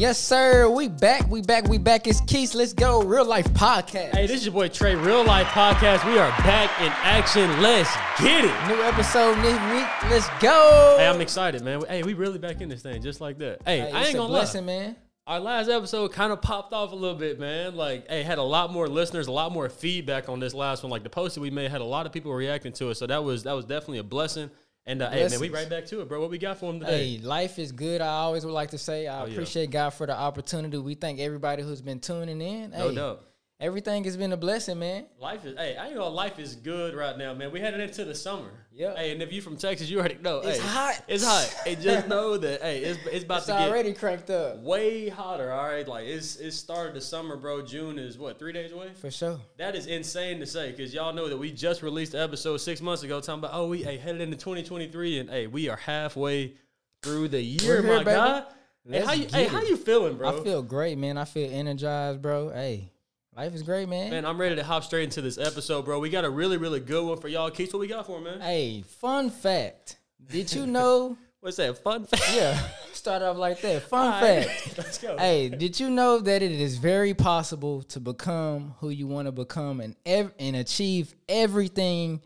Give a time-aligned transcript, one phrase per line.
[0.00, 0.70] Yes, sir.
[0.70, 1.28] We back.
[1.28, 1.66] We back.
[1.66, 2.06] We back.
[2.06, 2.54] It's Keith.
[2.54, 3.02] Let's go.
[3.02, 4.14] Real life podcast.
[4.14, 6.06] Hey, this is your boy Trey, Real Life Podcast.
[6.06, 7.60] We are back in action.
[7.60, 8.68] Let's get it.
[8.68, 9.88] New episode this week.
[10.08, 10.94] Let's go.
[11.00, 11.82] Hey, I'm excited, man.
[11.88, 13.60] Hey, we really back in this thing just like that.
[13.66, 14.72] Hey, Hey, I ain't gonna blessing, lie.
[14.72, 14.96] man.
[15.26, 17.74] Our last episode kind of popped off a little bit, man.
[17.74, 20.90] Like, hey, had a lot more listeners, a lot more feedback on this last one.
[20.90, 23.08] Like the post that we made had a lot of people reacting to it, so
[23.08, 24.48] that was that was definitely a blessing.
[24.88, 26.18] And uh, hey, man, we right back to it, bro.
[26.18, 27.16] What we got for him today?
[27.16, 28.00] Hey, life is good.
[28.00, 29.32] I always would like to say I Oh, yeah.
[29.32, 30.78] appreciate God for the opportunity.
[30.78, 32.70] We thank everybody who's been tuning in.
[32.70, 33.24] no hey, doubt.
[33.60, 35.06] Everything has been a blessing, man.
[35.20, 37.50] Life is hey, I ain't gonna life is good right now, man.
[37.50, 38.50] We headed into the summer.
[38.72, 38.94] Yeah.
[38.94, 40.38] Hey, and if you're from Texas, you already know.
[40.40, 41.04] It's hey, hot.
[41.08, 41.54] It's hot.
[41.64, 45.08] Hey, just know that hey, it's it's about It's to get already cranked up way
[45.08, 45.52] hotter.
[45.52, 47.62] All right, like it's it started the summer, bro.
[47.62, 48.92] June is what three days away.
[48.94, 49.40] for sure.
[49.56, 52.80] That is insane to say because y'all know that we just released the episode six
[52.80, 56.54] months ago talking about oh we hey headed into 2023 and hey we are halfway
[57.02, 58.16] through the year, here, my baby.
[58.16, 58.46] God.
[58.88, 59.50] Hey, how you hey it.
[59.50, 60.40] how you feeling, bro?
[60.40, 61.18] I feel great, man.
[61.18, 62.50] I feel energized, bro.
[62.50, 62.90] Hey,
[63.38, 64.10] life is great, man.
[64.10, 66.00] Man, I'm ready to hop straight into this episode, bro.
[66.00, 67.50] We got a really really good one for y'all.
[67.50, 68.40] Keith, what we got for man?
[68.40, 69.98] Hey, fun fact.
[70.28, 71.16] Did you know?
[71.40, 71.78] What's that?
[71.78, 72.30] Fun fact.
[72.34, 72.58] yeah,
[72.92, 73.82] start off like that.
[73.82, 74.44] Fun All right.
[74.44, 74.78] fact.
[74.78, 75.16] Let's go.
[75.16, 79.32] Hey, did you know that it is very possible to become who you want to
[79.32, 82.20] become and ev- and achieve everything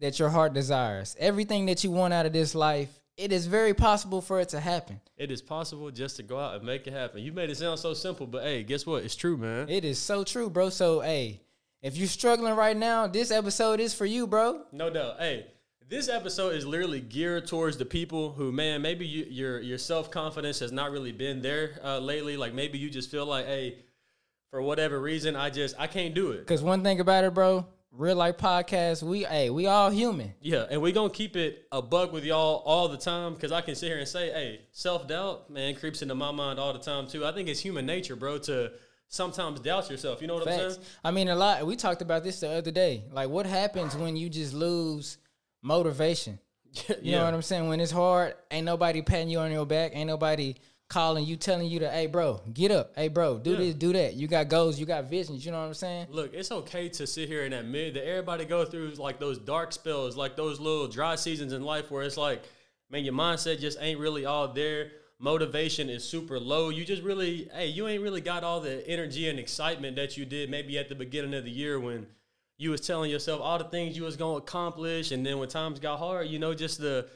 [0.00, 1.16] that your heart desires?
[1.18, 4.60] Everything that you want out of this life, it is very possible for it to
[4.60, 5.00] happen.
[5.16, 7.22] It is possible just to go out and make it happen.
[7.22, 9.04] You made it sound so simple, but hey, guess what?
[9.04, 9.68] It's true, man.
[9.68, 10.70] It is so true, bro.
[10.70, 11.40] So, hey,
[11.82, 14.62] if you're struggling right now, this episode is for you, bro.
[14.72, 15.16] No doubt.
[15.18, 15.46] Hey,
[15.88, 20.10] this episode is literally geared towards the people who, man, maybe you, your your self
[20.10, 22.36] confidence has not really been there uh, lately.
[22.36, 23.76] Like maybe you just feel like, hey,
[24.50, 26.46] for whatever reason, I just I can't do it.
[26.46, 30.34] Cause one thing about it, bro, real life podcast, we hey, we all human.
[30.40, 33.60] Yeah, and we gonna keep it a bug with y'all all the time because I
[33.60, 36.78] can sit here and say, hey, self doubt, man, creeps into my mind all the
[36.78, 37.24] time too.
[37.24, 38.72] I think it's human nature, bro, to
[39.08, 40.20] sometimes doubt yourself.
[40.20, 40.84] You know what I'm saying?
[41.04, 41.66] I mean, a lot.
[41.66, 43.04] We talked about this the other day.
[43.12, 45.18] Like, what happens when you just lose
[45.62, 46.38] motivation?
[47.02, 47.68] You know what I'm saying?
[47.68, 49.92] When it's hard, ain't nobody patting you on your back.
[49.94, 50.54] Ain't nobody
[50.92, 52.92] calling you, telling you to, hey, bro, get up.
[52.94, 53.56] Hey, bro, do Yeah.
[53.56, 54.12] this, do that.
[54.12, 55.44] You got goals, you got visions.
[55.44, 56.08] You know what I'm saying?
[56.10, 59.72] Look, it's okay to sit here and admit that everybody go through like those dark
[59.72, 62.42] spells, like those little dry seasons in life where it's like,
[62.90, 64.90] man, your mindset just ain't really all there.
[65.18, 66.68] Motivation is super low.
[66.68, 70.26] You just really, hey, you ain't really got all the energy and excitement that you
[70.26, 72.06] did maybe at the beginning of the year when
[72.58, 75.80] you was telling yourself all the things you was gonna accomplish, and then when times
[75.80, 77.08] got hard, you know, just the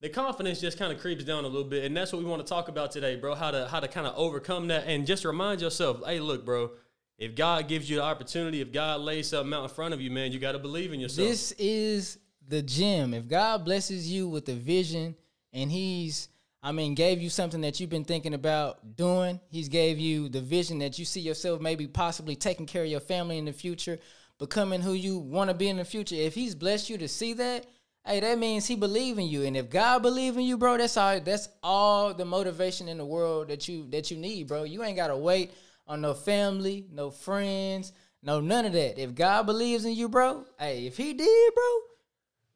[0.00, 2.44] the confidence just kind of creeps down a little bit, and that's what we want
[2.44, 3.34] to talk about today, bro.
[3.34, 6.70] How to how to kind of overcome that, and just remind yourself, hey, look, bro.
[7.18, 10.10] If God gives you the opportunity, if God lays something out in front of you,
[10.10, 11.28] man, you got to believe in yourself.
[11.28, 12.18] This is
[12.48, 13.12] the gym.
[13.12, 15.14] If God blesses you with a vision
[15.52, 16.28] and He's,
[16.62, 20.40] I mean, gave you something that you've been thinking about doing, He's gave you the
[20.40, 23.98] vision that you see yourself maybe possibly taking care of your family in the future,
[24.38, 26.14] becoming who you want to be in the future.
[26.14, 27.66] If He's blessed you to see that,
[28.06, 29.42] hey, that means He believe in you.
[29.42, 31.20] And if God believe in you, bro, that's all.
[31.20, 34.64] That's all the motivation in the world that you that you need, bro.
[34.64, 35.52] You ain't gotta wait
[35.86, 37.92] on no family, no friends.
[38.22, 39.00] No, none of that.
[39.00, 41.80] If God believes in you, bro, hey, if He did, bro,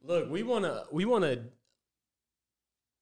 [0.07, 1.41] Look, we want to we want to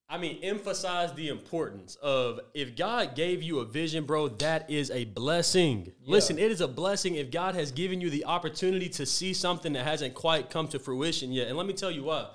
[0.09, 4.91] I mean, emphasize the importance of if God gave you a vision, bro, that is
[4.91, 5.91] a blessing.
[6.05, 9.73] Listen, it is a blessing if God has given you the opportunity to see something
[9.73, 11.47] that hasn't quite come to fruition yet.
[11.47, 12.27] And let me tell you why.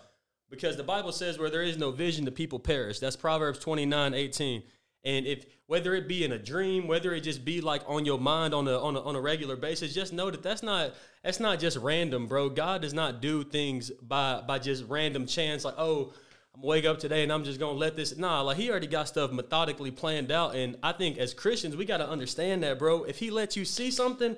[0.50, 2.98] Because the Bible says where there is no vision, the people perish.
[2.98, 4.62] That's Proverbs 29, 18.
[5.04, 8.18] And if whether it be in a dream, whether it just be like on your
[8.18, 11.40] mind on a on a, on a regular basis, just know that that's not that's
[11.40, 12.48] not just random, bro.
[12.48, 15.64] God does not do things by by just random chance.
[15.64, 16.14] Like, oh,
[16.54, 18.16] I'm gonna wake up today and I'm just gonna let this.
[18.16, 20.54] Nah, like he already got stuff methodically planned out.
[20.56, 23.04] And I think as Christians, we gotta understand that, bro.
[23.04, 24.36] If he lets you see something,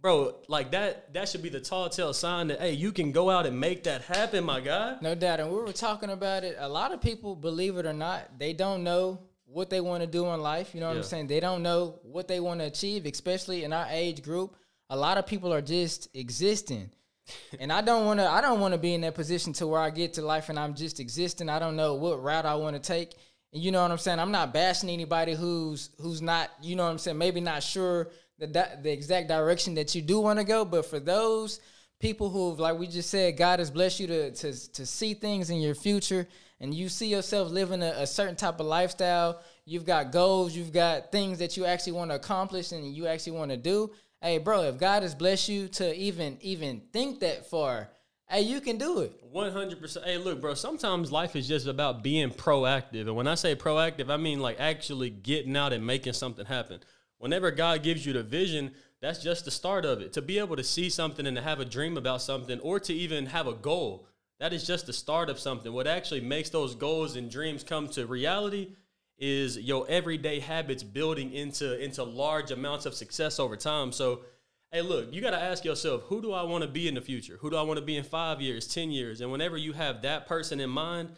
[0.00, 3.30] bro, like that that should be the tall tale sign that hey, you can go
[3.30, 4.96] out and make that happen, my guy.
[5.00, 5.40] no doubt.
[5.40, 6.56] And we were talking about it.
[6.58, 10.06] A lot of people, believe it or not, they don't know what they want to
[10.06, 10.74] do in life.
[10.74, 11.26] You know what I'm saying?
[11.26, 14.56] They don't know what they want to achieve, especially in our age group.
[14.90, 16.90] A lot of people are just existing.
[17.60, 19.80] And I don't want to I don't want to be in that position to where
[19.80, 21.48] I get to life and I'm just existing.
[21.48, 23.14] I don't know what route I want to take.
[23.52, 24.18] And you know what I'm saying?
[24.18, 28.10] I'm not bashing anybody who's who's not, you know what I'm saying, maybe not sure
[28.38, 28.46] the
[28.82, 31.60] the exact direction that you do want to go, but for those
[32.00, 35.50] people who like we just said God has blessed you to to to see things
[35.50, 36.26] in your future
[36.60, 40.72] and you see yourself living a, a certain type of lifestyle, you've got goals, you've
[40.72, 43.90] got things that you actually want to accomplish and you actually want to do.
[44.22, 47.90] Hey, bro, if God has blessed you to even even think that far,
[48.30, 49.20] hey, you can do it.
[49.20, 50.06] One hundred percent.
[50.06, 50.54] Hey, look, bro.
[50.54, 54.60] Sometimes life is just about being proactive, and when I say proactive, I mean like
[54.60, 56.78] actually getting out and making something happen.
[57.18, 58.70] Whenever God gives you the vision,
[59.00, 60.12] that's just the start of it.
[60.12, 62.94] To be able to see something and to have a dream about something, or to
[62.94, 64.06] even have a goal,
[64.38, 65.72] that is just the start of something.
[65.72, 68.76] What actually makes those goals and dreams come to reality
[69.18, 73.92] is your everyday habits building into into large amounts of success over time.
[73.92, 74.22] So
[74.72, 77.00] hey, look, you got to ask yourself, who do I want to be in the
[77.00, 77.36] future?
[77.40, 79.20] Who do I want to be in five years, 10 years?
[79.20, 81.10] And whenever you have that person in mind,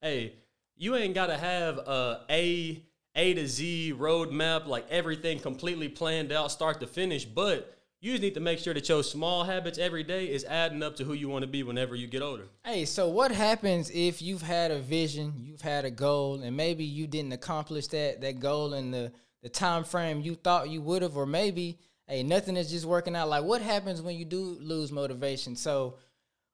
[0.00, 0.34] hey,
[0.76, 2.82] you ain't got to have a A,
[3.16, 7.24] A to Z roadmap, like everything completely planned out, start to finish.
[7.24, 10.82] But you just need to make sure that your small habits every day is adding
[10.82, 12.44] up to who you want to be whenever you get older.
[12.64, 16.84] Hey, so what happens if you've had a vision, you've had a goal, and maybe
[16.84, 19.12] you didn't accomplish that that goal in the
[19.42, 23.14] the time frame you thought you would have, or maybe hey, nothing is just working
[23.14, 23.28] out.
[23.28, 25.54] Like, what happens when you do lose motivation?
[25.54, 25.96] So,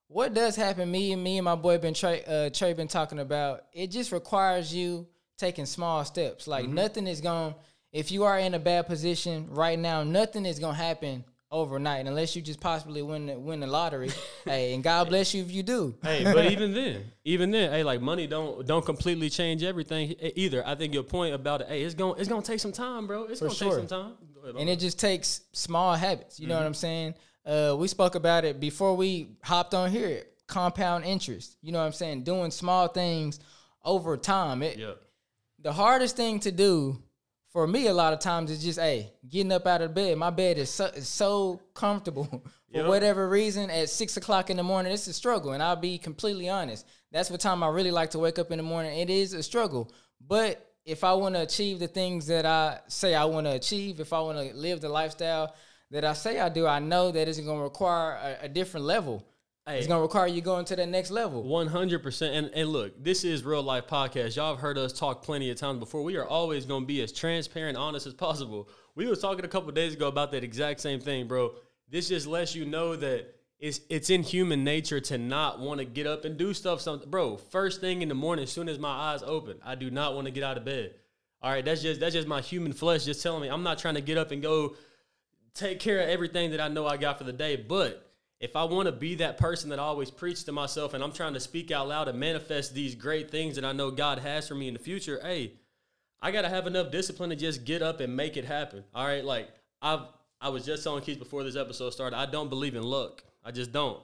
[0.08, 0.90] what does happen?
[0.90, 3.62] Me and me and my boy been Trey, uh, Trey been talking about.
[3.72, 5.06] It just requires you
[5.38, 6.46] taking small steps.
[6.46, 6.74] Like, mm-hmm.
[6.74, 7.54] nothing is going.
[7.92, 12.34] If you are in a bad position right now, nothing is gonna happen overnight unless
[12.34, 14.10] you just possibly win the, win the lottery.
[14.44, 15.94] hey, and God bless you if you do.
[16.02, 20.66] hey, but even then, even then, hey, like money don't don't completely change everything either.
[20.66, 23.24] I think your point about it, hey, it's going it's gonna take some time, bro.
[23.24, 23.78] It's gonna sure.
[23.78, 24.12] take some time.
[24.42, 26.38] Ahead, and it just takes small habits.
[26.38, 26.62] You know mm-hmm.
[26.62, 27.14] what I'm saying?
[27.44, 30.24] Uh, we spoke about it before we hopped on here.
[30.48, 31.56] Compound interest.
[31.60, 32.22] You know what I'm saying?
[32.22, 33.40] Doing small things
[33.84, 34.62] over time.
[34.62, 35.00] It, yep.
[35.60, 37.02] The hardest thing to do
[37.56, 40.18] for me, a lot of times it's just, hey, getting up out of bed.
[40.18, 42.26] My bed is so, is so comfortable
[42.70, 42.86] for yep.
[42.86, 43.70] whatever reason.
[43.70, 46.86] At six o'clock in the morning, it's a struggle, and I'll be completely honest.
[47.12, 48.98] That's what time I really like to wake up in the morning.
[48.98, 53.14] It is a struggle, but if I want to achieve the things that I say
[53.14, 55.54] I want to achieve, if I want to live the lifestyle
[55.92, 58.84] that I say I do, I know that it's going to require a, a different
[58.84, 59.24] level.
[59.68, 61.42] Hey, it's gonna require you going to the next level.
[61.42, 62.36] One hundred percent.
[62.36, 64.36] And and look, this is real life podcast.
[64.36, 66.04] Y'all have heard us talk plenty of times before.
[66.04, 68.68] We are always gonna be as transparent, honest as possible.
[68.94, 71.54] We was talking a couple days ago about that exact same thing, bro.
[71.90, 73.26] This just lets you know that
[73.58, 76.80] it's it's in human nature to not want to get up and do stuff.
[76.80, 77.36] Something, bro.
[77.36, 80.26] First thing in the morning, as soon as my eyes open, I do not want
[80.26, 80.94] to get out of bed.
[81.42, 83.94] All right, that's just that's just my human flesh just telling me I'm not trying
[83.94, 84.76] to get up and go
[85.54, 88.04] take care of everything that I know I got for the day, but
[88.40, 91.12] if I want to be that person that I always preach to myself and I'm
[91.12, 94.46] trying to speak out loud and manifest these great things that I know God has
[94.46, 95.52] for me in the future, hey,
[96.20, 98.84] I got to have enough discipline to just get up and make it happen.
[98.94, 99.48] All right, like
[99.80, 100.00] I've
[100.40, 103.24] I was just telling Keith before this episode started, I don't believe in luck.
[103.42, 104.02] I just don't.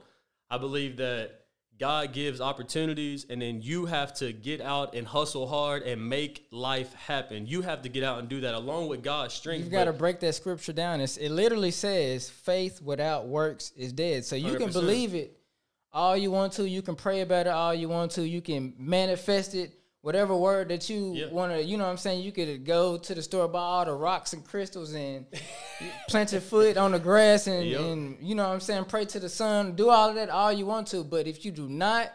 [0.49, 1.42] I believe that
[1.79, 6.45] God gives opportunities, and then you have to get out and hustle hard and make
[6.51, 7.47] life happen.
[7.47, 9.63] You have to get out and do that along with God's strength.
[9.63, 11.01] You've got to break that scripture down.
[11.01, 14.23] It's, it literally says, faith without works is dead.
[14.25, 14.57] So you 100%.
[14.57, 15.37] can believe it
[15.91, 16.67] all you want to.
[16.67, 18.27] You can pray about it all you want to.
[18.27, 19.71] You can manifest it
[20.03, 21.31] whatever word that you yep.
[21.31, 22.23] want to, you know what I'm saying?
[22.23, 25.25] You could go to the store, buy all the rocks and crystals and
[26.09, 27.81] plant your foot on the grass and, yep.
[27.81, 28.85] and, you know what I'm saying?
[28.85, 31.03] Pray to the sun, do all of that all you want to.
[31.03, 32.11] But if you do not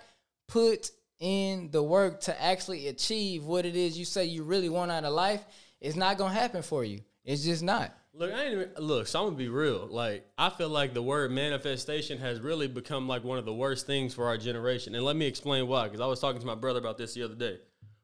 [0.47, 0.91] put
[1.21, 5.05] in the work to actually achieve what it is you say you really want out
[5.05, 5.45] of life,
[5.81, 7.01] it's not to happen for you.
[7.25, 7.95] It's just not.
[8.15, 9.07] Look, I ain't even, look.
[9.07, 9.87] So I'm gonna be real.
[9.87, 13.87] Like, I feel like the word manifestation has really become like one of the worst
[13.87, 14.95] things for our generation.
[14.95, 15.85] And let me explain why.
[15.85, 17.59] Because I was talking to my brother about this the other day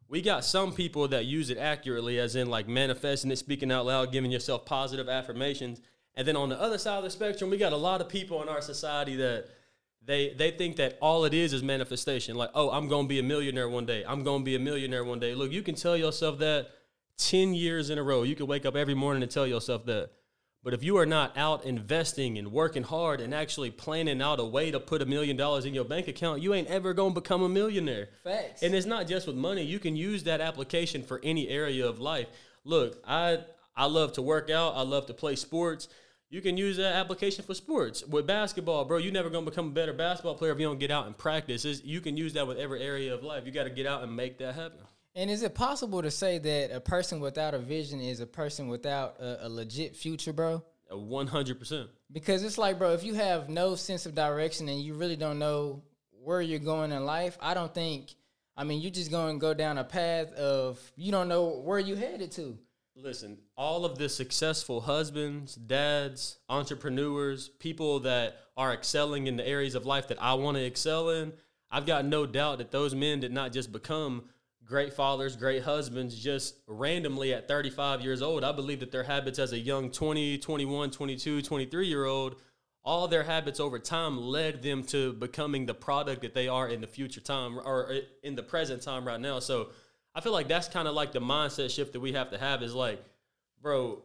[0.09, 3.87] we got some people that use it accurately, as in like manifesting it, speaking out
[3.87, 5.81] loud, giving yourself positive affirmations.
[6.15, 8.43] And then on the other side of the spectrum, we got a lot of people
[8.43, 9.47] in our society that
[10.05, 12.37] they they think that all it is is manifestation.
[12.37, 14.05] Like, oh, I'm gonna be a millionaire one day.
[14.07, 15.35] I'm gonna be a millionaire one day.
[15.35, 16.69] Look, you can tell yourself that
[17.17, 18.23] ten years in a row.
[18.23, 20.11] You can wake up every morning and tell yourself that.
[20.65, 24.45] But if you are not out investing and working hard and actually planning out a
[24.45, 27.43] way to put a million dollars in your bank account, you ain't ever gonna become
[27.43, 28.09] a millionaire.
[28.25, 28.63] Facts.
[28.63, 29.63] And it's not just with money.
[29.63, 32.29] You can use that application for any area of life.
[32.65, 33.41] Look, I
[33.77, 34.75] I love to work out.
[34.75, 35.89] I love to play sports.
[36.31, 38.03] You can use that application for sports.
[38.03, 40.91] With basketball, bro, you're never gonna become a better basketball player if you don't get
[40.91, 41.67] out and practice.
[41.67, 43.45] It's, you can use that with every area of life.
[43.45, 44.79] You got to get out and make that happen.
[45.17, 48.69] And is it possible to say that a person without a vision is a person
[48.69, 50.65] without a, a legit future, bro?
[50.91, 51.89] One hundred percent.
[52.13, 55.39] Because it's like, bro, if you have no sense of direction and you really don't
[55.39, 58.15] know where you're going in life, I don't think.
[58.57, 61.79] I mean, you're just going to go down a path of you don't know where
[61.79, 62.59] you headed to.
[62.97, 69.75] Listen, all of the successful husbands, dads, entrepreneurs, people that are excelling in the areas
[69.75, 71.33] of life that I want to excel in,
[71.71, 74.25] I've got no doubt that those men did not just become
[74.65, 78.45] great fathers, great husbands just randomly at 35 years old.
[78.45, 82.37] I believe that their habits as a young 20, 21, 22, 23 year old
[82.85, 86.83] all their habits over time led them to becoming the product that they are in
[86.83, 89.39] the future time or uh, in the present time right now.
[89.39, 89.71] So
[90.15, 92.63] I feel like that's kind of like the mindset shift that we have to have
[92.63, 93.03] is like,
[93.63, 94.03] bro,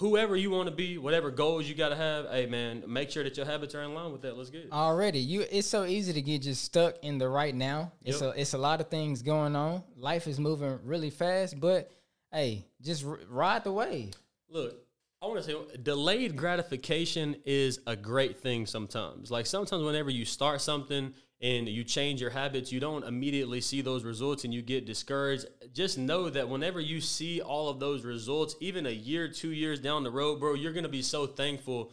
[0.00, 3.22] whoever you want to be, whatever goals you got to have, hey man, make sure
[3.22, 4.36] that your habits are in line with that.
[4.36, 4.72] Let's get it.
[4.72, 7.92] Already, you it's so easy to get just stuck in the right now.
[8.02, 8.34] It's yep.
[8.34, 9.84] a it's a lot of things going on.
[9.96, 11.92] Life is moving really fast, but
[12.32, 14.14] hey, just r- ride the wave.
[14.48, 14.74] Look,
[15.22, 19.30] I want to say delayed gratification is a great thing sometimes.
[19.30, 23.80] Like sometimes whenever you start something and you change your habits, you don't immediately see
[23.80, 25.46] those results and you get discouraged.
[25.72, 29.80] Just know that whenever you see all of those results, even a year, two years
[29.80, 31.92] down the road, bro, you're to be so thankful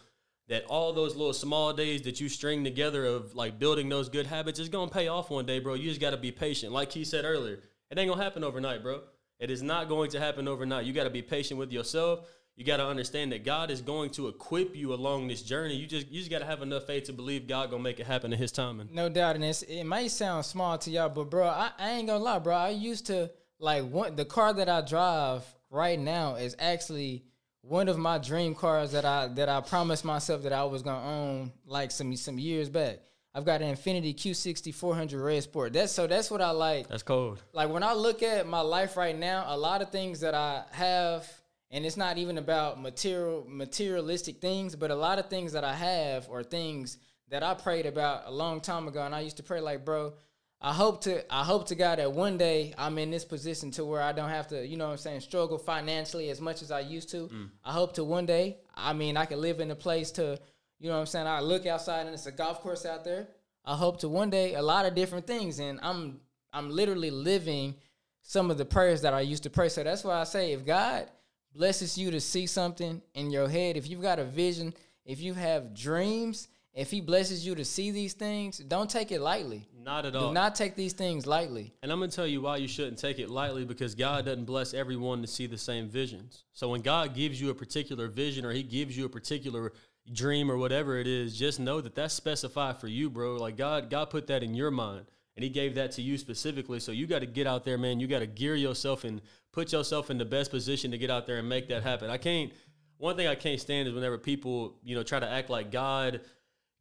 [0.50, 4.26] that all those little small days that you string together of like building those good
[4.26, 5.74] habits is to pay off one day, bro.
[5.76, 6.72] You just got to be patient.
[6.72, 9.02] Like he said earlier, it ain't to happen overnight, bro.
[9.40, 10.86] It is not going to happen overnight.
[10.86, 12.28] You got to be patient with yourself
[12.58, 15.76] you got to understand that God is going to equip you along this journey.
[15.76, 18.08] You just you just got to have enough faith to believe God gonna make it
[18.08, 18.90] happen in His timing.
[18.92, 22.08] No doubt, and it's, it may sound small to y'all, but bro, I, I ain't
[22.08, 22.56] gonna lie, bro.
[22.56, 27.24] I used to like one the car that I drive right now is actually
[27.62, 31.06] one of my dream cars that I that I promised myself that I was gonna
[31.06, 33.00] own like some some years back.
[33.36, 35.74] I've got an Infiniti Q60 400 Red Sport.
[35.74, 36.88] That's so that's what I like.
[36.88, 37.44] That's cold.
[37.54, 40.64] Like when I look at my life right now, a lot of things that I
[40.72, 41.30] have
[41.72, 45.74] and it's not even about material materialistic things but a lot of things that i
[45.74, 46.98] have are things
[47.30, 49.02] that i prayed about a long time ago.
[49.04, 50.14] And i used to pray like bro
[50.62, 53.86] i hope to i hope to god that one day i'm in this position to
[53.86, 56.72] where i don't have to you know what i'm saying struggle financially as much as
[56.72, 57.28] i used to.
[57.28, 57.50] Mm.
[57.64, 60.40] i hope to one day i mean i can live in a place to
[60.80, 63.28] you know what i'm saying i look outside and it's a golf course out there.
[63.66, 66.22] I hope to one day a lot of different things and i'm
[66.54, 67.76] i'm literally living
[68.22, 69.68] some of the prayers that i used to pray.
[69.70, 71.10] So that's why i say if god
[71.58, 74.74] blesses you to see something in your head, if you've got a vision,
[75.06, 79.20] if you have dreams, if he blesses you to see these things, don't take it
[79.20, 79.68] lightly.
[79.84, 80.28] Not at all.
[80.28, 81.74] Do not take these things lightly.
[81.82, 84.46] And I'm going to tell you why you shouldn't take it lightly because God doesn't
[84.46, 86.44] bless everyone to see the same visions.
[86.54, 89.74] So when God gives you a particular vision or he gives you a particular
[90.14, 93.38] dream or whatever it is, just know that that's specified for you, bro.
[93.38, 95.06] Like God God put that in your mind
[95.38, 96.80] and he gave that to you specifically.
[96.80, 98.00] So you got to get out there, man.
[98.00, 99.22] You got to gear yourself and
[99.54, 102.10] put yourself in the best position to get out there and make that happen.
[102.10, 102.52] I can't.
[102.98, 106.22] One thing I can't stand is whenever people, you know, try to act like God,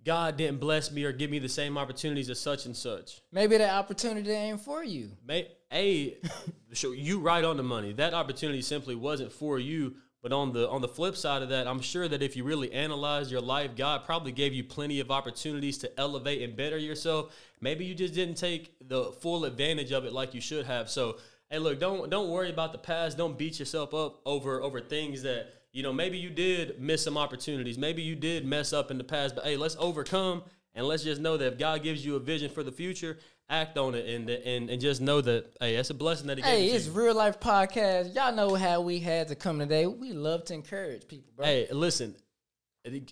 [0.03, 3.21] God didn't bless me or give me the same opportunities as such and such.
[3.31, 5.11] Maybe that opportunity ain't for you.
[5.27, 6.17] May, a,
[6.73, 7.93] you right on the money.
[7.93, 9.97] That opportunity simply wasn't for you.
[10.23, 12.73] But on the on the flip side of that, I'm sure that if you really
[12.73, 17.35] analyze your life, God probably gave you plenty of opportunities to elevate and better yourself.
[17.61, 20.90] Maybe you just didn't take the full advantage of it like you should have.
[20.90, 21.18] So
[21.50, 23.16] hey, look, don't don't worry about the past.
[23.16, 25.92] Don't beat yourself up over over things that you know.
[25.92, 27.78] Maybe you did miss some opportunities.
[27.78, 29.37] Maybe you did mess up in the past.
[29.37, 30.42] But hey, let's overcome
[30.75, 33.18] and let's just know that if God gives you a vision for the future,
[33.49, 36.45] act on it and and, and just know that hey, that's a blessing that He
[36.45, 38.15] hey, it's real life podcast.
[38.15, 39.87] Y'all know how we had to come today.
[39.87, 41.47] We love to encourage people, bro.
[41.47, 42.15] Hey, listen.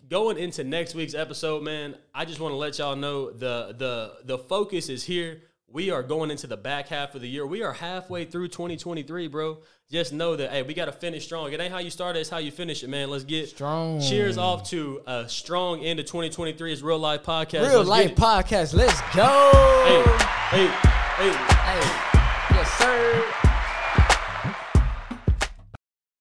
[0.09, 4.19] Going into next week's episode, man, I just want to let y'all know the the
[4.25, 5.43] the focus is here
[5.75, 7.45] we are going into the back half of the year.
[7.45, 9.59] We are halfway through 2023, bro.
[9.91, 11.53] Just know that hey, we got to finish strong.
[11.53, 13.11] It ain't how you start it, it's how you finish it, man.
[13.11, 14.01] Let's get strong.
[14.01, 16.73] Cheers off to a strong end of 2023.
[16.73, 17.69] It's real life podcast.
[17.69, 18.73] Real Let's life podcast.
[18.73, 19.51] Let's go.
[19.85, 20.03] Hey,
[20.57, 20.67] hey,
[21.17, 22.11] hey, hey.
[22.55, 23.34] Yes, sir.